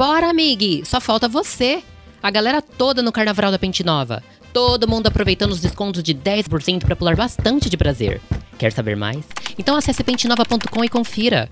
Bora, 0.00 0.30
amigue! 0.30 0.82
Só 0.86 0.98
falta 0.98 1.28
você! 1.28 1.82
A 2.22 2.30
galera 2.30 2.62
toda 2.62 3.02
no 3.02 3.12
Carnaval 3.12 3.50
da 3.50 3.58
Pente 3.58 3.84
Nova. 3.84 4.22
Todo 4.50 4.88
mundo 4.88 5.08
aproveitando 5.08 5.50
os 5.50 5.60
descontos 5.60 6.02
de 6.02 6.14
10% 6.14 6.86
para 6.86 6.96
pular 6.96 7.14
bastante 7.14 7.68
de 7.68 7.76
prazer. 7.76 8.18
Quer 8.58 8.72
saber 8.72 8.96
mais? 8.96 9.26
Então 9.58 9.76
acesse 9.76 10.02
pentenova.com 10.02 10.82
e 10.82 10.88
confira. 10.88 11.50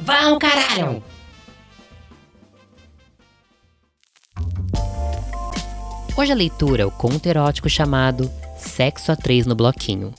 Vão, 0.00 0.36
caralho! 0.40 1.04
Hoje 6.16 6.32
a 6.32 6.34
leitura 6.34 6.82
é 6.82 6.86
o 6.86 6.90
conto 6.90 7.26
erótico 7.26 7.70
chamado 7.70 8.28
Sexo 8.58 9.12
a 9.12 9.14
Três 9.14 9.46
no 9.46 9.54
Bloquinho. 9.54 10.12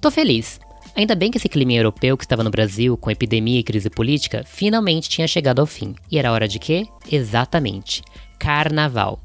Tô 0.00 0.10
feliz. 0.10 0.58
Ainda 0.96 1.16
bem 1.16 1.30
que 1.30 1.38
esse 1.38 1.48
clima 1.48 1.72
europeu 1.72 2.16
que 2.16 2.24
estava 2.24 2.44
no 2.44 2.50
Brasil, 2.50 2.96
com 2.96 3.10
epidemia 3.10 3.58
e 3.58 3.64
crise 3.64 3.90
política, 3.90 4.44
finalmente 4.46 5.08
tinha 5.08 5.26
chegado 5.26 5.58
ao 5.58 5.66
fim. 5.66 5.94
E 6.10 6.18
era 6.18 6.30
hora 6.30 6.46
de 6.46 6.60
quê? 6.60 6.86
Exatamente. 7.10 8.02
Carnaval. 8.38 9.18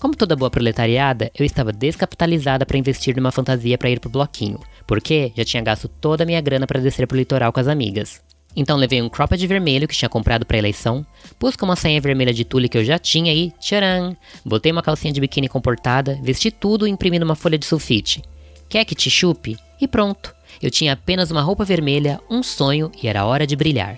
Como 0.00 0.16
toda 0.16 0.34
boa 0.34 0.50
proletariada, 0.50 1.30
eu 1.38 1.44
estava 1.44 1.74
descapitalizada 1.74 2.64
para 2.64 2.78
investir 2.78 3.14
numa 3.14 3.30
fantasia 3.30 3.76
para 3.76 3.90
ir 3.90 4.00
pro 4.00 4.08
bloquinho, 4.08 4.58
porque 4.86 5.30
já 5.36 5.44
tinha 5.44 5.62
gasto 5.62 5.88
toda 5.88 6.22
a 6.22 6.26
minha 6.26 6.40
grana 6.40 6.66
para 6.66 6.80
descer 6.80 7.06
pro 7.06 7.18
litoral 7.18 7.52
com 7.52 7.60
as 7.60 7.68
amigas. 7.68 8.22
Então 8.56 8.78
levei 8.78 9.02
um 9.02 9.10
cropped 9.10 9.46
vermelho 9.46 9.86
que 9.86 9.94
tinha 9.94 10.08
comprado 10.08 10.46
pra 10.46 10.56
eleição, 10.56 11.04
pus 11.38 11.54
com 11.54 11.66
uma 11.66 11.76
sainha 11.76 12.00
vermelha 12.00 12.32
de 12.32 12.46
tule 12.46 12.66
que 12.66 12.78
eu 12.78 12.84
já 12.84 12.98
tinha 12.98 13.32
e 13.34 13.52
tcharam! 13.60 14.16
Botei 14.42 14.72
uma 14.72 14.82
calcinha 14.82 15.12
de 15.12 15.20
biquíni 15.20 15.48
comportada, 15.48 16.18
vesti 16.22 16.50
tudo 16.50 16.86
e 16.86 16.90
imprimi 16.90 17.18
numa 17.18 17.36
folha 17.36 17.58
de 17.58 17.66
sulfite. 17.66 18.22
Quer 18.70 18.86
que 18.86 18.94
te 18.94 19.10
chupe? 19.10 19.58
E 19.78 19.86
pronto. 19.86 20.34
Eu 20.62 20.70
tinha 20.70 20.92
apenas 20.92 21.30
uma 21.30 21.42
roupa 21.42 21.64
vermelha, 21.64 22.20
um 22.30 22.42
sonho 22.42 22.90
e 23.02 23.08
era 23.08 23.24
hora 23.24 23.46
de 23.46 23.56
brilhar. 23.56 23.96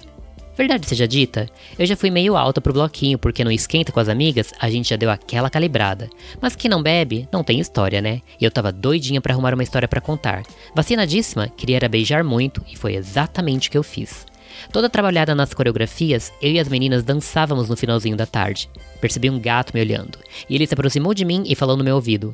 Verdade 0.55 0.87
seja 0.87 1.09
dita, 1.09 1.49
eu 1.79 1.87
já 1.87 1.97
fui 1.97 2.11
meio 2.11 2.37
alta 2.37 2.61
pro 2.61 2.75
bloquinho 2.75 3.19
porque 3.19 3.43
no 3.43 3.51
esquenta 3.51 3.91
com 3.91 3.99
as 3.99 4.09
amigas 4.09 4.53
a 4.61 4.69
gente 4.69 4.91
já 4.91 4.97
deu 4.97 5.11
aquela 5.11 5.49
calibrada. 5.49 6.11
Mas 6.41 6.55
quem 6.55 6.71
não 6.71 6.83
bebe, 6.83 7.27
não 7.33 7.43
tem 7.43 7.59
história, 7.59 8.03
né? 8.03 8.21
E 8.39 8.45
eu 8.45 8.51
tava 8.51 8.71
doidinha 8.71 9.21
para 9.21 9.33
arrumar 9.33 9.55
uma 9.55 9.63
história 9.63 9.89
para 9.89 10.01
contar. 10.01 10.43
Vacinadíssima, 10.75 11.49
queria 11.49 11.77
era 11.77 11.89
beijar 11.89 12.23
muito 12.23 12.63
e 12.71 12.77
foi 12.77 12.95
exatamente 12.97 13.69
o 13.69 13.71
que 13.73 13.79
eu 13.79 13.83
fiz. 13.83 14.27
Toda 14.71 14.91
trabalhada 14.91 15.35
nas 15.35 15.55
coreografias, 15.55 16.31
eu 16.41 16.53
e 16.53 16.61
as 16.61 16.69
meninas 16.69 17.03
dançávamos 17.03 17.71
no 17.71 17.77
finalzinho 17.77 18.17
da 18.17 18.27
tarde. 18.27 18.69
Percebi 19.01 19.31
um 19.31 19.41
gato 19.41 19.73
me 19.75 19.81
olhando, 19.81 20.19
e 20.49 20.55
ele 20.55 20.67
se 20.67 20.75
aproximou 20.75 21.15
de 21.15 21.25
mim 21.25 21.45
e 21.47 21.55
falou 21.55 21.77
no 21.77 21.85
meu 21.85 21.95
ouvido: 21.95 22.31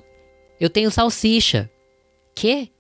Eu 0.61 0.69
tenho 0.69 0.91
salsicha. 0.91 1.71
Que? 2.35 2.71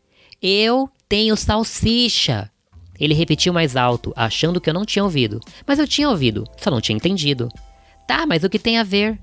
Eu 0.42 0.90
tenho 1.08 1.36
salsicha. 1.36 2.50
Ele 2.98 3.14
repetiu 3.14 3.52
mais 3.52 3.76
alto, 3.76 4.12
achando 4.16 4.60
que 4.60 4.68
eu 4.68 4.74
não 4.74 4.84
tinha 4.84 5.04
ouvido. 5.04 5.40
Mas 5.66 5.78
eu 5.78 5.86
tinha 5.86 6.08
ouvido, 6.08 6.44
só 6.56 6.70
não 6.70 6.80
tinha 6.80 6.96
entendido. 6.96 7.48
Tá, 8.06 8.26
mas 8.26 8.42
o 8.42 8.50
que 8.50 8.58
tem 8.58 8.78
a 8.78 8.82
ver? 8.82 9.18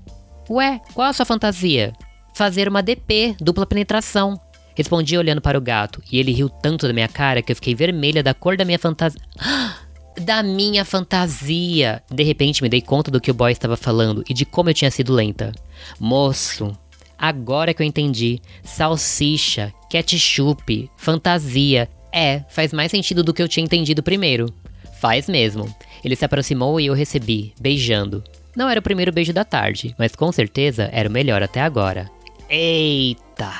Ué, 0.48 0.80
qual 0.94 1.08
a 1.08 1.12
sua 1.12 1.26
fantasia? 1.26 1.92
Fazer 2.34 2.68
uma 2.68 2.82
DP, 2.82 3.36
dupla 3.40 3.66
penetração. 3.66 4.40
Respondi 4.74 5.16
olhando 5.16 5.40
para 5.40 5.58
o 5.58 5.60
gato, 5.60 6.02
e 6.10 6.18
ele 6.18 6.32
riu 6.32 6.48
tanto 6.48 6.86
da 6.86 6.92
minha 6.92 7.08
cara 7.08 7.42
que 7.42 7.50
eu 7.50 7.56
fiquei 7.56 7.74
vermelha 7.74 8.22
da 8.22 8.34
cor 8.34 8.56
da 8.56 8.64
minha 8.64 8.78
fantasia. 8.78 9.20
da 10.20 10.42
minha 10.42 10.84
fantasia. 10.84 12.02
De 12.10 12.22
repente 12.22 12.62
me 12.62 12.68
dei 12.68 12.80
conta 12.80 13.10
do 13.10 13.20
que 13.20 13.30
o 13.30 13.34
boy 13.34 13.52
estava 13.52 13.76
falando 13.76 14.22
e 14.28 14.34
de 14.34 14.44
como 14.44 14.70
eu 14.70 14.74
tinha 14.74 14.90
sido 14.90 15.12
lenta. 15.12 15.52
Moço, 16.00 16.76
agora 17.18 17.72
que 17.72 17.82
eu 17.82 17.86
entendi. 17.86 18.40
Salsicha, 18.62 19.72
ketchup, 19.90 20.90
fantasia. 20.96 21.88
É, 22.12 22.40
faz 22.48 22.72
mais 22.72 22.90
sentido 22.90 23.22
do 23.22 23.34
que 23.34 23.42
eu 23.42 23.48
tinha 23.48 23.64
entendido 23.64 24.02
primeiro. 24.02 24.52
Faz 25.00 25.28
mesmo. 25.28 25.74
Ele 26.02 26.16
se 26.16 26.24
aproximou 26.24 26.80
e 26.80 26.86
eu 26.86 26.94
recebi, 26.94 27.52
beijando. 27.60 28.22
Não 28.56 28.68
era 28.68 28.80
o 28.80 28.82
primeiro 28.82 29.12
beijo 29.12 29.32
da 29.32 29.44
tarde, 29.44 29.94
mas 29.98 30.16
com 30.16 30.32
certeza 30.32 30.88
era 30.92 31.08
o 31.08 31.12
melhor 31.12 31.42
até 31.42 31.60
agora. 31.60 32.10
Eita! 32.48 33.52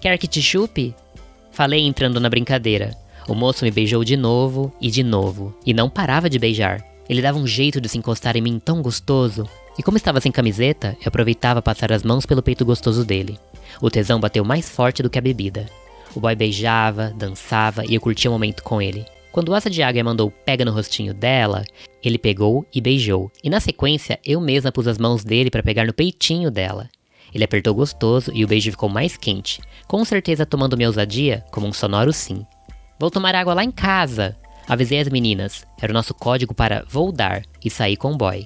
Quer 0.00 0.16
que 0.18 0.28
te 0.28 0.40
chupe? 0.40 0.94
Falei 1.50 1.80
entrando 1.86 2.20
na 2.20 2.30
brincadeira. 2.30 2.96
O 3.28 3.34
moço 3.34 3.64
me 3.64 3.70
beijou 3.70 4.04
de 4.04 4.16
novo 4.16 4.72
e 4.80 4.90
de 4.90 5.02
novo, 5.02 5.54
e 5.64 5.72
não 5.72 5.88
parava 5.88 6.28
de 6.28 6.38
beijar. 6.38 6.84
Ele 7.08 7.22
dava 7.22 7.38
um 7.38 7.46
jeito 7.46 7.80
de 7.80 7.88
se 7.88 7.98
encostar 7.98 8.36
em 8.36 8.40
mim 8.40 8.58
tão 8.58 8.80
gostoso. 8.82 9.48
E 9.78 9.82
como 9.82 9.96
estava 9.96 10.20
sem 10.20 10.30
camiseta, 10.30 10.96
eu 11.00 11.08
aproveitava 11.08 11.62
passar 11.62 11.92
as 11.92 12.02
mãos 12.02 12.26
pelo 12.26 12.42
peito 12.42 12.64
gostoso 12.64 13.04
dele. 13.04 13.38
O 13.80 13.90
tesão 13.90 14.20
bateu 14.20 14.44
mais 14.44 14.68
forte 14.68 15.02
do 15.02 15.08
que 15.08 15.18
a 15.18 15.22
bebida. 15.22 15.66
O 16.14 16.20
boy 16.20 16.34
beijava, 16.34 17.12
dançava 17.16 17.84
e 17.86 17.94
eu 17.94 18.00
curtia 18.00 18.30
o 18.30 18.32
momento 18.32 18.62
com 18.62 18.82
ele. 18.82 19.06
Quando 19.30 19.48
o 19.48 19.54
Asa 19.54 19.70
de 19.70 19.82
Águia 19.82 20.04
mandou 20.04 20.30
pega 20.30 20.62
no 20.62 20.72
rostinho 20.72 21.14
dela, 21.14 21.64
ele 22.04 22.18
pegou 22.18 22.66
e 22.72 22.82
beijou. 22.82 23.32
E 23.42 23.48
na 23.48 23.60
sequência, 23.60 24.20
eu 24.24 24.40
mesma 24.40 24.70
pus 24.70 24.86
as 24.86 24.98
mãos 24.98 25.24
dele 25.24 25.50
para 25.50 25.62
pegar 25.62 25.86
no 25.86 25.94
peitinho 25.94 26.50
dela. 26.50 26.90
Ele 27.34 27.44
apertou 27.44 27.74
gostoso 27.74 28.30
e 28.34 28.44
o 28.44 28.46
beijo 28.46 28.70
ficou 28.70 28.90
mais 28.90 29.16
quente, 29.16 29.62
com 29.88 30.04
certeza 30.04 30.44
tomando 30.44 30.76
minha 30.76 30.90
ousadia 30.90 31.42
como 31.50 31.66
um 31.66 31.72
sonoro 31.72 32.12
sim. 32.12 32.44
Vou 33.00 33.10
tomar 33.10 33.34
água 33.34 33.54
lá 33.54 33.64
em 33.64 33.70
casa. 33.70 34.36
Avisei 34.68 35.00
as 35.00 35.08
meninas. 35.08 35.66
Era 35.80 35.92
o 35.92 35.94
nosso 35.94 36.12
código 36.12 36.54
para 36.54 36.84
vou 36.88 37.10
dar 37.10 37.42
e 37.64 37.70
sair 37.70 37.96
com 37.96 38.12
o 38.12 38.16
boy. 38.16 38.44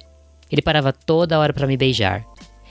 Ele 0.51 0.63
parava 0.63 0.93
toda 0.93 1.39
hora 1.39 1.53
para 1.53 1.67
me 1.67 1.77
beijar. 1.77 2.25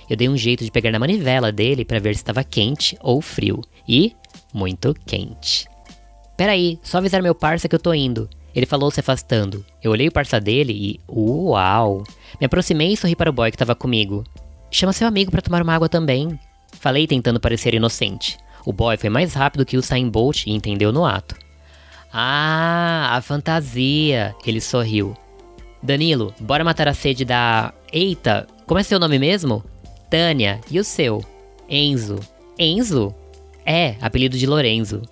Eu 0.09 0.15
dei 0.15 0.29
um 0.29 0.37
jeito 0.37 0.63
de 0.63 0.71
pegar 0.71 0.91
na 0.91 0.99
manivela 0.99 1.51
dele 1.51 1.83
para 1.83 1.99
ver 1.99 2.15
se 2.15 2.21
estava 2.21 2.43
quente 2.43 2.97
ou 3.01 3.21
frio. 3.21 3.61
E 3.87 4.15
muito 4.53 4.93
quente. 5.05 5.67
Peraí, 6.37 6.79
só 6.83 6.97
avisar 6.97 7.21
meu 7.21 7.33
parça 7.33 7.67
que 7.67 7.75
eu 7.75 7.79
tô 7.79 7.93
indo. 7.93 8.29
Ele 8.53 8.65
falou 8.65 8.89
se 8.89 8.99
afastando. 8.99 9.65
Eu 9.83 9.91
olhei 9.91 10.07
o 10.07 10.11
parça 10.11 10.39
dele 10.39 10.73
e. 10.73 10.99
Uau! 11.09 12.03
Me 12.39 12.45
aproximei 12.45 12.93
e 12.93 12.97
sorri 12.97 13.15
para 13.15 13.29
o 13.29 13.33
boy 13.33 13.51
que 13.51 13.55
estava 13.55 13.75
comigo. 13.75 14.23
Chama 14.71 14.93
seu 14.93 15.07
amigo 15.07 15.31
para 15.31 15.41
tomar 15.41 15.61
uma 15.61 15.73
água 15.73 15.89
também. 15.89 16.39
Falei 16.79 17.07
tentando 17.07 17.39
parecer 17.39 17.73
inocente. 17.73 18.37
O 18.65 18.71
boy 18.71 18.97
foi 18.97 19.09
mais 19.09 19.33
rápido 19.33 19.65
que 19.65 19.75
o 19.75 19.79
Usain 19.79 20.09
Bolt 20.09 20.45
e 20.45 20.51
entendeu 20.51 20.91
no 20.91 21.05
ato. 21.05 21.35
Ah, 22.11 23.09
a 23.11 23.21
fantasia. 23.21 24.35
Ele 24.45 24.61
sorriu. 24.61 25.15
Danilo, 25.85 26.33
bora 26.39 26.63
matar 26.63 26.87
a 26.87 26.93
sede 26.93 27.23
da. 27.23 27.71
Eita, 27.93 28.47
como 28.65 28.79
é 28.79 28.83
seu 28.83 28.99
nome 28.99 29.19
mesmo? 29.19 29.63
Tânia, 30.09 30.59
e 30.69 30.79
o 30.79 30.83
seu? 30.83 31.23
Enzo. 31.69 32.19
Enzo? 32.57 33.13
É, 33.63 33.95
apelido 34.01 34.35
de 34.35 34.47
Lorenzo. 34.47 35.03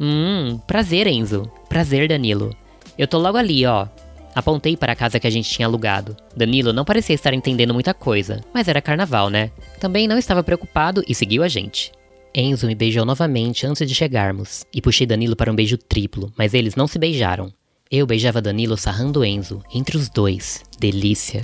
Hum, 0.00 0.60
prazer, 0.68 1.08
Enzo. 1.08 1.50
Prazer, 1.68 2.08
Danilo. 2.08 2.54
Eu 2.96 3.08
tô 3.08 3.18
logo 3.18 3.36
ali, 3.36 3.66
ó. 3.66 3.88
Apontei 4.32 4.76
para 4.76 4.92
a 4.92 4.96
casa 4.96 5.18
que 5.18 5.26
a 5.26 5.30
gente 5.30 5.50
tinha 5.50 5.66
alugado. 5.66 6.16
Danilo 6.36 6.72
não 6.72 6.84
parecia 6.84 7.14
estar 7.14 7.34
entendendo 7.34 7.74
muita 7.74 7.92
coisa, 7.92 8.40
mas 8.54 8.68
era 8.68 8.80
carnaval, 8.80 9.30
né? 9.30 9.50
Também 9.80 10.06
não 10.06 10.16
estava 10.16 10.44
preocupado 10.44 11.02
e 11.08 11.14
seguiu 11.14 11.42
a 11.42 11.48
gente. 11.48 11.90
Enzo 12.32 12.68
me 12.68 12.76
beijou 12.76 13.04
novamente 13.04 13.66
antes 13.66 13.88
de 13.88 13.94
chegarmos, 13.94 14.64
e 14.72 14.80
puxei 14.80 15.04
Danilo 15.04 15.34
para 15.34 15.50
um 15.50 15.56
beijo 15.56 15.76
triplo, 15.76 16.32
mas 16.38 16.54
eles 16.54 16.76
não 16.76 16.86
se 16.86 16.96
beijaram. 16.96 17.52
Eu 17.92 18.06
beijava 18.06 18.40
Danilo 18.40 18.76
sarrando 18.76 19.24
Enzo, 19.24 19.64
entre 19.74 19.96
os 19.96 20.08
dois. 20.08 20.62
Delícia. 20.78 21.42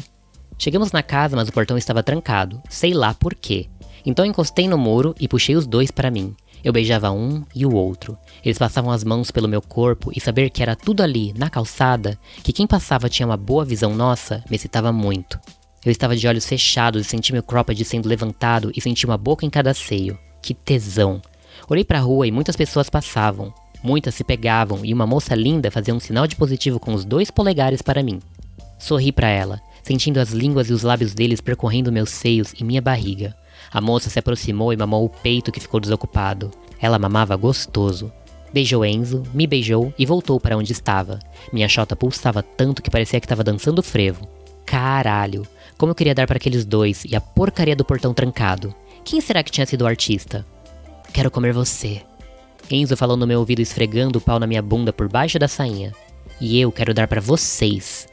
Chegamos 0.57 0.93
na 0.93 1.03
casa, 1.03 1.35
mas 1.35 1.49
o 1.49 1.53
portão 1.53 1.77
estava 1.77 2.05
trancado, 2.05 2.63
sei 2.71 2.95
lá 2.95 3.13
por 3.13 3.35
quê. 3.35 3.67
Então 4.05 4.25
encostei 4.25 4.69
no 4.69 4.79
muro 4.79 5.13
e 5.19 5.27
puxei 5.27 5.57
os 5.57 5.67
dois 5.67 5.91
para 5.91 6.09
mim. 6.09 6.37
Eu 6.63 6.73
beijava 6.73 7.11
um 7.11 7.43
e 7.53 7.67
o 7.67 7.75
outro. 7.75 8.17
Eles 8.45 8.59
passavam 8.59 8.93
as 8.93 9.03
mãos 9.03 9.33
pelo 9.33 9.49
meu 9.49 9.61
corpo 9.61 10.13
e 10.15 10.21
saber 10.21 10.51
que 10.51 10.63
era 10.63 10.77
tudo 10.77 11.03
ali, 11.03 11.35
na 11.37 11.51
calçada, 11.51 12.17
que 12.45 12.53
quem 12.53 12.65
passava 12.65 13.09
tinha 13.09 13.27
uma 13.27 13.37
boa 13.37 13.65
visão 13.65 13.93
nossa, 13.93 14.45
me 14.49 14.55
excitava 14.55 14.93
muito. 14.93 15.41
Eu 15.85 15.91
estava 15.91 16.15
de 16.15 16.29
olhos 16.29 16.47
fechados 16.47 17.05
e 17.05 17.09
senti 17.09 17.33
meu 17.33 17.43
cropped 17.43 17.85
sendo 17.85 18.09
levantado 18.09 18.71
e 18.73 18.81
senti 18.81 19.05
uma 19.05 19.19
boca 19.19 19.45
em 19.45 19.51
cada 19.51 19.75
seio. 19.75 20.17
Que 20.41 20.55
tesão! 20.55 21.21
Olhei 21.69 21.85
para 21.85 21.99
a 21.99 22.03
rua 22.03 22.25
e 22.25 22.31
muitas 22.31 22.55
pessoas 22.55 22.89
passavam. 22.89 23.53
Muitas 23.83 24.15
se 24.15 24.25
pegavam 24.25 24.85
e 24.85 24.93
uma 24.93 25.07
moça 25.07 25.35
linda 25.35 25.71
fazia 25.71 25.95
um 25.95 26.01
sinal 26.01 26.27
de 26.27 26.37
positivo 26.37 26.81
com 26.81 26.95
os 26.95 27.05
dois 27.05 27.31
polegares 27.31 27.83
para 27.83 28.03
mim. 28.03 28.21
Sorri 28.79 29.13
para 29.13 29.29
ela, 29.29 29.61
sentindo 29.83 30.19
as 30.19 30.31
línguas 30.31 30.69
e 30.69 30.73
os 30.73 30.83
lábios 30.83 31.15
deles 31.15 31.41
percorrendo 31.41 31.93
meus 31.93 32.11
seios 32.11 32.53
e 32.59 32.65
minha 32.65 32.83
barriga. 32.83 33.35
A 33.73 33.81
moça 33.81 34.11
se 34.11 34.19
aproximou 34.19 34.73
e 34.73 34.77
mamou 34.77 35.05
o 35.05 35.09
peito 35.09 35.53
que 35.53 35.61
ficou 35.61 35.81
desocupado. 35.81 36.51
Ela 36.81 36.99
mamava 36.99 37.37
gostoso. 37.37 38.13
Beijou 38.53 38.85
Enzo, 38.85 39.23
me 39.35 39.47
beijou 39.47 39.93
e 39.99 40.07
voltou 40.07 40.41
para 40.41 40.57
onde 40.57 40.73
estava. 40.73 41.19
Minha 41.53 41.69
chota 41.69 41.97
pulsava 41.97 42.43
tanto 42.43 42.83
que 42.83 42.91
parecia 42.91 43.21
que 43.21 43.27
estava 43.27 43.45
dançando 43.45 43.83
frevo. 43.83 44.27
Caralho, 44.65 45.47
como 45.77 45.91
eu 45.91 45.95
queria 45.95 46.15
dar 46.15 46.27
para 46.27 46.37
aqueles 46.37 46.65
dois 46.65 47.05
e 47.05 47.15
a 47.15 47.21
porcaria 47.21 47.77
do 47.77 47.85
portão 47.85 48.15
trancado. 48.15 48.75
Quem 49.05 49.21
será 49.21 49.43
que 49.43 49.51
tinha 49.51 49.67
sido 49.67 49.83
o 49.83 49.87
artista? 49.87 50.45
Quero 51.13 51.31
comer 51.31 51.53
você. 51.53 52.03
Enzo 52.71 52.97
falou 52.97 53.17
no 53.17 53.27
meu 53.27 53.39
ouvido 53.39 53.61
esfregando 53.61 54.19
o 54.19 54.21
pau 54.21 54.41
na 54.41 54.47
minha 54.47 54.61
bunda 54.61 54.93
por 54.93 55.09
baixo 55.09 55.39
da 55.39 55.47
sainha. 55.47 55.93
E 56.41 56.61
eu 56.61 56.73
quero 56.73 56.93
dar 56.93 57.07
para 57.07 57.21
vocês. 57.21 58.09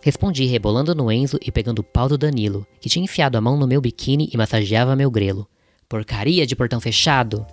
Respondi 0.00 0.44
rebolando 0.46 0.94
no 0.94 1.10
Enzo 1.12 1.38
e 1.40 1.52
pegando 1.52 1.78
o 1.78 1.84
pau 1.84 2.08
do 2.08 2.18
Danilo, 2.18 2.66
que 2.80 2.88
tinha 2.88 3.04
enfiado 3.04 3.38
a 3.38 3.40
mão 3.40 3.56
no 3.56 3.66
meu 3.66 3.80
biquíni 3.80 4.28
e 4.32 4.36
massageava 4.36 4.96
meu 4.96 5.10
grelo. 5.10 5.46
Porcaria 5.88 6.44
de 6.44 6.56
portão 6.56 6.80
fechado! 6.80 7.46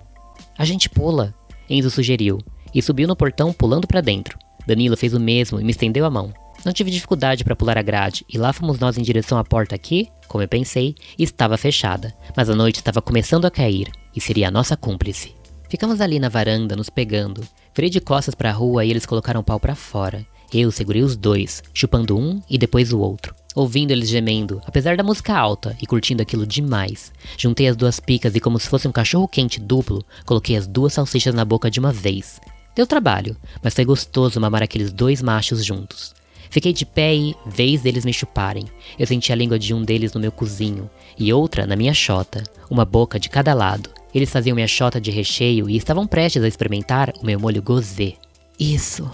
A 0.57 0.65
gente 0.65 0.89
pula, 0.89 1.35
Enzo 1.69 1.91
sugeriu, 1.91 2.39
e 2.73 2.81
subiu 2.81 3.07
no 3.07 3.15
portão 3.15 3.53
pulando 3.53 3.87
para 3.87 4.01
dentro. 4.01 4.37
Danilo 4.65 4.97
fez 4.97 5.13
o 5.13 5.19
mesmo 5.19 5.59
e 5.61 5.63
me 5.63 5.71
estendeu 5.71 6.05
a 6.05 6.09
mão. 6.09 6.33
Não 6.65 6.73
tive 6.73 6.91
dificuldade 6.91 7.43
para 7.43 7.55
pular 7.55 7.77
a 7.77 7.83
grade 7.83 8.25
e 8.27 8.37
lá 8.37 8.51
fomos 8.51 8.79
nós 8.79 8.97
em 8.97 9.03
direção 9.03 9.37
à 9.37 9.43
porta 9.43 9.77
que, 9.77 10.07
como 10.27 10.43
eu 10.43 10.47
pensei, 10.47 10.95
estava 11.17 11.57
fechada, 11.57 12.13
mas 12.35 12.49
a 12.49 12.55
noite 12.55 12.77
estava 12.77 13.01
começando 13.01 13.45
a 13.45 13.51
cair 13.51 13.89
e 14.15 14.19
seria 14.19 14.47
a 14.49 14.51
nossa 14.51 14.75
cúmplice. 14.75 15.38
Ficamos 15.69 16.01
ali 16.01 16.19
na 16.19 16.29
varanda, 16.29 16.75
nos 16.75 16.89
pegando. 16.89 17.47
Virei 17.75 17.91
de 17.91 18.01
costas 18.01 18.33
para 18.33 18.49
a 18.49 18.53
rua 18.53 18.83
e 18.83 18.89
eles 18.89 19.05
colocaram 19.05 19.41
o 19.41 19.43
pau 19.43 19.59
para 19.59 19.75
fora. 19.75 20.25
Eu 20.51 20.71
segurei 20.71 21.03
os 21.03 21.15
dois, 21.15 21.61
chupando 21.71 22.17
um 22.17 22.41
e 22.49 22.57
depois 22.57 22.91
o 22.91 22.99
outro. 22.99 23.35
Ouvindo 23.53 23.91
eles 23.91 24.09
gemendo, 24.09 24.59
apesar 24.65 24.97
da 24.97 25.03
música 25.03 25.37
alta 25.37 25.77
e 25.79 25.85
curtindo 25.85 26.23
aquilo 26.23 26.45
demais. 26.45 27.13
Juntei 27.37 27.67
as 27.67 27.75
duas 27.75 27.99
picas 27.99 28.33
e, 28.35 28.39
como 28.39 28.59
se 28.59 28.67
fosse 28.67 28.87
um 28.87 28.91
cachorro 28.91 29.27
quente 29.27 29.59
duplo, 29.59 30.03
coloquei 30.25 30.57
as 30.57 30.65
duas 30.65 30.93
salsichas 30.93 31.35
na 31.35 31.45
boca 31.45 31.69
de 31.69 31.79
uma 31.79 31.91
vez. 31.91 32.41
Deu 32.75 32.87
trabalho, 32.87 33.37
mas 33.61 33.75
foi 33.75 33.85
gostoso 33.85 34.41
mamar 34.41 34.63
aqueles 34.63 34.91
dois 34.91 35.21
machos 35.21 35.63
juntos. 35.63 36.15
Fiquei 36.49 36.73
de 36.73 36.83
pé 36.83 37.13
e, 37.13 37.35
vez 37.45 37.81
deles 37.81 38.05
me 38.05 38.13
chuparem, 38.13 38.65
eu 38.97 39.05
senti 39.05 39.31
a 39.31 39.35
língua 39.35 39.59
de 39.59 39.71
um 39.71 39.83
deles 39.83 40.13
no 40.13 40.19
meu 40.19 40.31
cozinho 40.31 40.89
e 41.15 41.31
outra 41.31 41.67
na 41.67 41.75
minha 41.75 41.93
chota, 41.93 42.43
uma 42.71 42.85
boca 42.85 43.19
de 43.19 43.29
cada 43.29 43.53
lado. 43.53 43.98
Eles 44.13 44.31
faziam 44.31 44.55
minha 44.55 44.67
chota 44.67 44.99
de 44.99 45.11
recheio 45.11 45.69
e 45.69 45.77
estavam 45.77 46.07
prestes 46.07 46.43
a 46.43 46.47
experimentar 46.47 47.13
o 47.21 47.25
meu 47.25 47.39
molho 47.39 47.61
gozê. 47.61 48.15
Isso, 48.59 49.09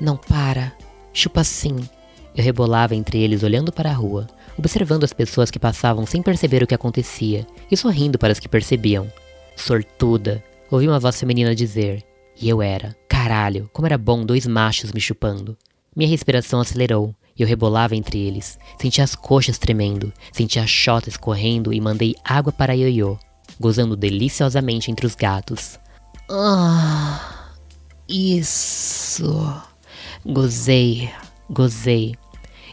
não 0.00 0.16
para, 0.16 0.72
chupa 1.12 1.44
sim. 1.44 1.76
Eu 2.34 2.42
rebolava 2.42 2.94
entre 2.94 3.18
eles 3.18 3.42
olhando 3.42 3.70
para 3.70 3.90
a 3.90 3.94
rua, 3.94 4.26
observando 4.58 5.04
as 5.04 5.12
pessoas 5.12 5.50
que 5.50 5.58
passavam 5.58 6.06
sem 6.06 6.22
perceber 6.22 6.62
o 6.62 6.66
que 6.66 6.74
acontecia 6.74 7.46
e 7.70 7.76
sorrindo 7.76 8.18
para 8.18 8.32
as 8.32 8.40
que 8.40 8.48
percebiam. 8.48 9.10
Sortuda, 9.54 10.42
ouvi 10.70 10.88
uma 10.88 10.98
voz 10.98 11.18
feminina 11.20 11.54
dizer, 11.54 12.02
e 12.40 12.48
eu 12.48 12.62
era, 12.62 12.96
caralho, 13.08 13.70
como 13.72 13.86
era 13.86 13.98
bom 13.98 14.24
dois 14.24 14.46
machos 14.46 14.92
me 14.92 15.00
chupando. 15.00 15.56
Minha 15.94 16.08
respiração 16.08 16.60
acelerou 16.60 17.14
e 17.38 17.42
eu 17.42 17.48
rebolava 17.48 17.94
entre 17.94 18.18
eles. 18.18 18.58
Senti 18.78 19.00
as 19.00 19.14
coxas 19.14 19.58
tremendo, 19.58 20.12
senti 20.32 20.58
a 20.58 20.66
chota 20.66 21.08
escorrendo 21.08 21.72
e 21.72 21.80
mandei 21.80 22.14
água 22.24 22.52
para 22.52 22.74
Ioiô, 22.74 23.18
gozando 23.62 23.96
deliciosamente 23.96 24.90
entre 24.90 25.06
os 25.06 25.14
gatos. 25.14 25.78
Ah, 26.28 27.52
isso. 28.08 29.62
Gozei, 30.26 31.08
gozei. 31.48 32.14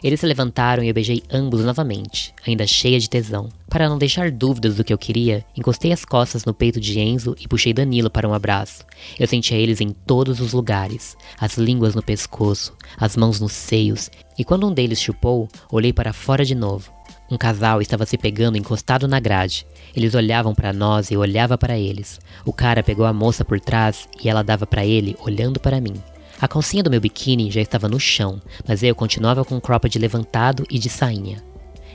Eles 0.02 0.18
se 0.18 0.26
levantaram 0.26 0.82
e 0.82 0.88
eu 0.88 0.94
beijei 0.94 1.22
ambos 1.30 1.62
novamente, 1.62 2.34
ainda 2.46 2.66
cheia 2.66 2.98
de 2.98 3.08
tesão. 3.08 3.50
Para 3.68 3.88
não 3.88 3.98
deixar 3.98 4.30
dúvidas 4.30 4.76
do 4.76 4.82
que 4.82 4.92
eu 4.92 4.98
queria, 4.98 5.44
encostei 5.56 5.92
as 5.92 6.04
costas 6.04 6.44
no 6.44 6.54
peito 6.54 6.80
de 6.80 6.98
Enzo 6.98 7.36
e 7.38 7.46
puxei 7.46 7.74
Danilo 7.74 8.10
para 8.10 8.26
um 8.26 8.32
abraço. 8.32 8.84
Eu 9.18 9.26
sentia 9.26 9.58
eles 9.58 9.80
em 9.80 9.90
todos 9.90 10.40
os 10.40 10.54
lugares, 10.54 11.16
as 11.38 11.58
línguas 11.58 11.94
no 11.94 12.02
pescoço, 12.02 12.72
as 12.96 13.14
mãos 13.14 13.38
nos 13.40 13.52
seios, 13.52 14.10
e 14.38 14.44
quando 14.44 14.66
um 14.66 14.72
deles 14.72 15.00
chupou, 15.00 15.48
olhei 15.70 15.92
para 15.92 16.14
fora 16.14 16.46
de 16.46 16.54
novo. 16.54 16.90
Um 17.30 17.36
casal 17.36 17.80
estava 17.80 18.04
se 18.04 18.18
pegando 18.18 18.58
encostado 18.58 19.06
na 19.06 19.20
grade. 19.20 19.64
Eles 19.94 20.14
olhavam 20.14 20.52
para 20.52 20.72
nós 20.72 21.10
e 21.10 21.14
eu 21.14 21.20
olhava 21.20 21.56
para 21.56 21.78
eles. 21.78 22.18
O 22.44 22.52
cara 22.52 22.82
pegou 22.82 23.06
a 23.06 23.12
moça 23.12 23.44
por 23.44 23.60
trás 23.60 24.08
e 24.22 24.28
ela 24.28 24.42
dava 24.42 24.66
para 24.66 24.84
ele, 24.84 25.16
olhando 25.20 25.60
para 25.60 25.80
mim. 25.80 25.94
A 26.40 26.48
calcinha 26.48 26.82
do 26.82 26.90
meu 26.90 27.00
biquíni 27.00 27.50
já 27.50 27.60
estava 27.60 27.88
no 27.88 28.00
chão, 28.00 28.40
mas 28.66 28.82
eu 28.82 28.94
continuava 28.94 29.44
com 29.44 29.56
o 29.56 29.60
cropped 29.60 29.96
levantado 29.96 30.64
e 30.68 30.78
de 30.78 30.88
sainha. 30.88 31.42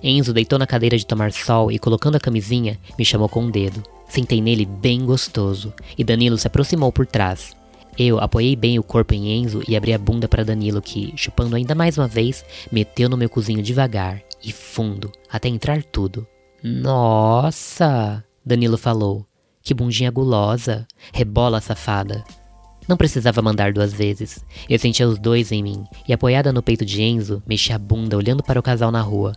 Enzo 0.01 0.31
deitou 0.31 0.59
na 0.59 0.67
cadeira 0.67 0.97
de 0.97 1.05
tomar 1.05 1.33
sol 1.33 1.71
e, 1.71 1.79
colocando 1.79 2.15
a 2.15 2.19
camisinha, 2.19 2.77
me 2.97 3.03
chamou 3.03 3.27
com 3.27 3.43
um 3.43 3.49
dedo. 3.49 3.81
Sentei 4.07 4.39
nele 4.39 4.65
bem 4.65 5.03
gostoso, 5.03 5.73
e 5.97 6.03
Danilo 6.03 6.37
se 6.37 6.45
aproximou 6.45 6.91
por 6.91 7.07
trás. 7.07 7.55
Eu 7.97 8.19
apoiei 8.19 8.55
bem 8.55 8.77
o 8.77 8.83
corpo 8.83 9.13
em 9.13 9.31
Enzo 9.37 9.61
e 9.67 9.75
abri 9.75 9.93
a 9.93 9.97
bunda 9.97 10.27
para 10.27 10.43
Danilo, 10.43 10.81
que, 10.81 11.13
chupando 11.15 11.55
ainda 11.55 11.73
mais 11.73 11.97
uma 11.97 12.07
vez, 12.07 12.43
meteu 12.71 13.07
no 13.07 13.15
meu 13.15 13.29
cozinho 13.29 13.63
devagar 13.63 14.21
e 14.43 14.51
fundo, 14.51 15.11
até 15.29 15.47
entrar 15.47 15.81
tudo. 15.81 16.27
Nossa! 16.61 18.23
Danilo 18.45 18.77
falou. 18.77 19.25
Que 19.61 19.73
bundinha 19.73 20.11
gulosa! 20.11 20.85
Rebola, 21.13 21.61
safada! 21.61 22.23
Não 22.87 22.97
precisava 22.97 23.41
mandar 23.41 23.73
duas 23.73 23.93
vezes. 23.93 24.45
Eu 24.69 24.77
sentia 24.77 25.07
os 25.07 25.17
dois 25.17 25.51
em 25.51 25.63
mim, 25.63 25.85
e 26.07 26.13
apoiada 26.13 26.53
no 26.53 26.61
peito 26.61 26.85
de 26.85 27.01
Enzo, 27.01 27.41
mexi 27.47 27.71
a 27.71 27.79
bunda 27.79 28.17
olhando 28.17 28.43
para 28.43 28.59
o 28.59 28.63
casal 28.63 28.91
na 28.91 29.01
rua. 29.01 29.33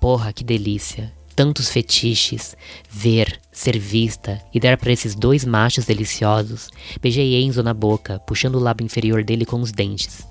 Porra, 0.00 0.32
que 0.32 0.44
delícia! 0.44 1.19
Tantos 1.40 1.70
fetiches, 1.70 2.54
ver, 2.90 3.40
ser 3.50 3.78
vista 3.78 4.38
e 4.52 4.60
dar 4.60 4.76
para 4.76 4.92
esses 4.92 5.14
dois 5.14 5.42
machos 5.42 5.86
deliciosos. 5.86 6.68
Beijei 7.00 7.42
Enzo 7.42 7.62
na 7.62 7.72
boca, 7.72 8.18
puxando 8.26 8.56
o 8.56 8.60
lábio 8.60 8.84
inferior 8.84 9.24
dele 9.24 9.46
com 9.46 9.58
os 9.58 9.72
dentes. 9.72 10.28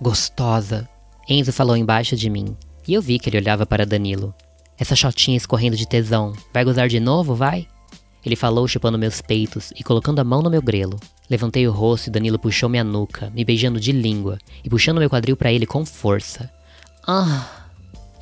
Gostosa! 0.00 0.88
Enzo 1.28 1.52
falou 1.52 1.76
embaixo 1.76 2.16
de 2.16 2.30
mim, 2.30 2.56
e 2.88 2.94
eu 2.94 3.02
vi 3.02 3.18
que 3.18 3.28
ele 3.28 3.36
olhava 3.36 3.66
para 3.66 3.84
Danilo. 3.84 4.34
Essa 4.78 4.96
chotinha 4.96 5.36
escorrendo 5.36 5.76
de 5.76 5.86
tesão. 5.86 6.32
Vai 6.54 6.64
gozar 6.64 6.88
de 6.88 7.00
novo, 7.00 7.34
vai? 7.34 7.68
Ele 8.24 8.34
falou 8.34 8.66
chupando 8.66 8.96
meus 8.96 9.20
peitos 9.20 9.74
e 9.76 9.84
colocando 9.84 10.20
a 10.20 10.24
mão 10.24 10.40
no 10.40 10.48
meu 10.48 10.62
grelo. 10.62 10.98
Levantei 11.28 11.68
o 11.68 11.70
rosto 11.70 12.06
e 12.06 12.10
Danilo 12.10 12.38
puxou 12.38 12.70
minha 12.70 12.82
nuca, 12.82 13.30
me 13.34 13.44
beijando 13.44 13.78
de 13.78 13.92
língua 13.92 14.38
e 14.64 14.70
puxando 14.70 15.00
meu 15.00 15.10
quadril 15.10 15.36
para 15.36 15.52
ele 15.52 15.66
com 15.66 15.84
força. 15.84 16.50
Ah! 17.06 17.46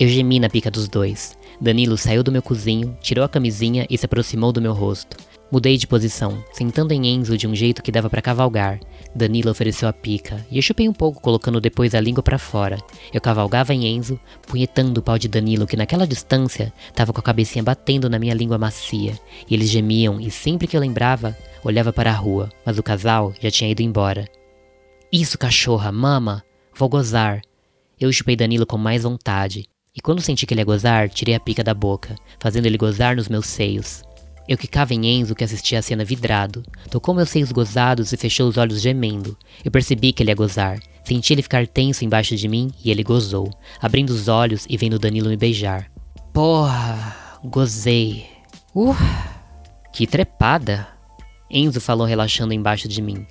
Eu 0.00 0.08
gemi 0.08 0.40
na 0.40 0.50
pica 0.50 0.68
dos 0.68 0.88
dois. 0.88 1.36
Danilo 1.60 1.96
saiu 1.96 2.22
do 2.22 2.32
meu 2.32 2.42
cozinho, 2.42 2.96
tirou 3.00 3.24
a 3.24 3.28
camisinha 3.28 3.86
e 3.88 3.96
se 3.96 4.06
aproximou 4.06 4.52
do 4.52 4.60
meu 4.60 4.72
rosto. 4.72 5.16
Mudei 5.50 5.76
de 5.76 5.86
posição, 5.86 6.42
sentando 6.52 6.92
em 6.92 7.06
Enzo 7.06 7.36
de 7.36 7.46
um 7.46 7.54
jeito 7.54 7.82
que 7.82 7.92
dava 7.92 8.10
para 8.10 8.22
cavalgar. 8.22 8.80
Danilo 9.14 9.50
ofereceu 9.50 9.88
a 9.88 9.92
pica, 9.92 10.44
e 10.50 10.56
eu 10.56 10.62
chupei 10.62 10.88
um 10.88 10.92
pouco, 10.92 11.20
colocando 11.20 11.60
depois 11.60 11.94
a 11.94 12.00
língua 12.00 12.22
para 12.22 12.38
fora. 12.38 12.78
Eu 13.12 13.20
cavalgava 13.20 13.72
em 13.72 13.86
Enzo, 13.86 14.18
punhetando 14.48 14.98
o 14.98 15.02
pau 15.02 15.16
de 15.16 15.28
Danilo, 15.28 15.66
que 15.66 15.76
naquela 15.76 16.06
distância 16.06 16.72
tava 16.92 17.12
com 17.12 17.20
a 17.20 17.22
cabecinha 17.22 17.62
batendo 17.62 18.10
na 18.10 18.18
minha 18.18 18.34
língua 18.34 18.58
macia. 18.58 19.16
E 19.48 19.54
eles 19.54 19.70
gemiam, 19.70 20.20
e 20.20 20.30
sempre 20.30 20.66
que 20.66 20.76
eu 20.76 20.80
lembrava, 20.80 21.36
olhava 21.62 21.92
para 21.92 22.10
a 22.10 22.14
rua, 22.14 22.50
mas 22.66 22.76
o 22.76 22.82
casal 22.82 23.32
já 23.40 23.50
tinha 23.50 23.70
ido 23.70 23.82
embora. 23.82 24.24
Isso, 25.12 25.38
cachorra, 25.38 25.92
mama! 25.92 26.42
Vou 26.76 26.88
gozar. 26.88 27.42
Eu 28.00 28.12
chupei 28.12 28.34
Danilo 28.34 28.66
com 28.66 28.76
mais 28.76 29.04
vontade, 29.04 29.68
e 29.96 30.00
quando 30.00 30.20
senti 30.20 30.44
que 30.44 30.52
ele 30.52 30.60
ia 30.60 30.64
gozar, 30.64 31.08
tirei 31.08 31.36
a 31.36 31.40
pica 31.40 31.62
da 31.62 31.72
boca, 31.72 32.16
fazendo 32.40 32.66
ele 32.66 32.76
gozar 32.76 33.14
nos 33.14 33.28
meus 33.28 33.46
seios. 33.46 34.02
Eu 34.48 34.58
quicava 34.58 34.92
em 34.92 35.06
Enzo 35.06 35.34
que 35.34 35.44
assistia 35.44 35.78
a 35.78 35.82
cena 35.82 36.04
vidrado. 36.04 36.64
Tocou 36.90 37.14
meus 37.14 37.30
seios 37.30 37.52
gozados 37.52 38.12
e 38.12 38.16
fechou 38.16 38.48
os 38.48 38.58
olhos 38.58 38.80
gemendo. 38.80 39.38
Eu 39.64 39.70
percebi 39.70 40.12
que 40.12 40.22
ele 40.22 40.30
ia 40.30 40.34
gozar. 40.34 40.80
Senti 41.04 41.32
ele 41.32 41.42
ficar 41.42 41.66
tenso 41.66 42.04
embaixo 42.04 42.36
de 42.36 42.48
mim 42.48 42.70
e 42.84 42.90
ele 42.90 43.02
gozou, 43.02 43.48
abrindo 43.80 44.10
os 44.10 44.26
olhos 44.26 44.66
e 44.68 44.76
vendo 44.76 44.98
Danilo 44.98 45.30
me 45.30 45.36
beijar. 45.36 45.90
Porra, 46.32 47.16
gozei. 47.44 48.26
Uh, 48.74 48.96
que 49.92 50.06
trepada. 50.06 50.88
Enzo 51.48 51.80
falou 51.80 52.06
relaxando 52.06 52.52
embaixo 52.52 52.88
de 52.88 53.00
mim. 53.00 53.26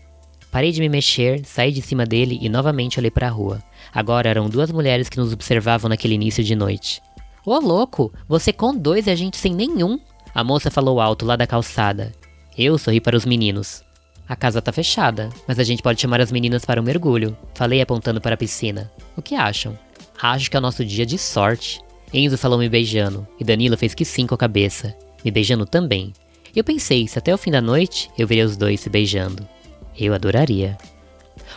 Parei 0.53 0.71
de 0.71 0.79
me 0.79 0.87
mexer, 0.87 1.43
saí 1.43 1.71
de 1.71 1.81
cima 1.81 2.05
dele 2.05 2.37
e 2.39 2.47
novamente 2.47 2.99
olhei 2.99 3.09
para 3.09 3.25
a 3.25 3.31
rua. 3.31 3.59
Agora 3.91 4.29
eram 4.29 4.47
duas 4.47 4.71
mulheres 4.71 5.09
que 5.09 5.17
nos 5.17 5.33
observavam 5.33 5.89
naquele 5.89 6.13
início 6.13 6.43
de 6.43 6.55
noite. 6.55 7.01
Ô 7.43 7.57
louco, 7.57 8.13
você 8.27 8.53
com 8.53 8.77
dois 8.77 9.07
e 9.07 9.09
a 9.09 9.15
gente 9.15 9.35
sem 9.35 9.51
nenhum, 9.51 9.99
a 10.31 10.43
moça 10.43 10.69
falou 10.69 11.01
alto 11.01 11.25
lá 11.25 11.35
da 11.35 11.47
calçada. 11.47 12.11
Eu 12.55 12.77
sorri 12.77 13.01
para 13.01 13.17
os 13.17 13.25
meninos. 13.25 13.83
A 14.29 14.35
casa 14.35 14.61
tá 14.61 14.71
fechada, 14.71 15.31
mas 15.47 15.57
a 15.57 15.63
gente 15.63 15.81
pode 15.81 15.99
chamar 15.99 16.21
as 16.21 16.31
meninas 16.31 16.63
para 16.63 16.79
um 16.79 16.83
mergulho. 16.83 17.35
Falei 17.55 17.81
apontando 17.81 18.21
para 18.21 18.35
a 18.35 18.37
piscina. 18.37 18.91
O 19.17 19.23
que 19.23 19.33
acham? 19.33 19.75
Acho 20.21 20.51
que 20.51 20.55
é 20.55 20.59
o 20.59 20.61
nosso 20.61 20.85
dia 20.85 21.03
de 21.05 21.17
sorte. 21.17 21.81
Enzo 22.13 22.37
falou 22.37 22.59
me 22.59 22.69
beijando, 22.69 23.27
e 23.39 23.43
Danilo 23.43 23.75
fez 23.75 23.95
que 23.95 24.05
sim 24.05 24.27
com 24.27 24.35
a 24.35 24.37
cabeça, 24.37 24.95
me 25.25 25.31
beijando 25.31 25.65
também. 25.65 26.13
Eu 26.55 26.63
pensei, 26.63 27.07
se 27.07 27.17
até 27.17 27.33
o 27.33 27.39
fim 27.39 27.49
da 27.49 27.59
noite 27.59 28.11
eu 28.15 28.27
veria 28.27 28.45
os 28.45 28.55
dois 28.55 28.79
se 28.79 28.87
beijando. 28.87 29.51
Eu 29.97 30.13
adoraria. 30.13 30.77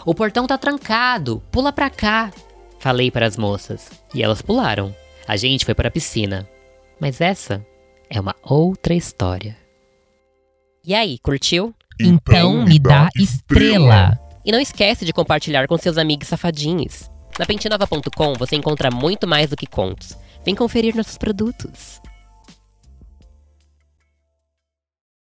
O 0.05 0.15
portão 0.15 0.47
tá 0.47 0.57
trancado, 0.57 1.43
pula 1.51 1.73
pra 1.73 1.91
cá. 1.91 2.33
Falei 2.79 3.11
para 3.11 3.27
as 3.27 3.37
moças, 3.37 3.91
e 4.15 4.23
elas 4.23 4.43
pularam. 4.43 4.95
A 5.27 5.37
gente 5.37 5.65
foi 5.65 5.75
para 5.75 5.89
a 5.89 5.91
piscina. 5.91 6.49
Mas 7.01 7.21
essa 7.21 7.65
é 8.09 8.21
uma 8.21 8.35
outra 8.43 8.95
história. 8.95 9.57
E 10.85 10.95
aí, 10.95 11.19
curtiu? 11.19 11.75
Então 12.01 12.65
me 12.65 12.79
dá 12.79 13.09
estrela! 13.17 14.19
E 14.45 14.53
não 14.53 14.61
esquece 14.61 15.05
de 15.05 15.13
compartilhar 15.13 15.67
com 15.67 15.77
seus 15.77 15.99
amigos 15.99 16.29
safadinhos. 16.29 17.11
Na 17.39 17.45
pentinova.com 17.45 18.35
você 18.35 18.55
encontra 18.55 18.91
muito 18.91 19.27
mais 19.27 19.51
do 19.51 19.57
que 19.57 19.67
contos. 19.67 20.17
Vem 20.45 20.55
conferir 20.55 20.95
nossos 20.95 21.19
produtos. 21.19 22.01